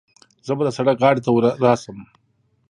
زه 0.47 0.51
به 0.57 0.63
د 0.65 0.69
سړک 0.77 0.97
غاړې 1.03 1.21
ته 1.25 1.29
راسم. 1.63 1.97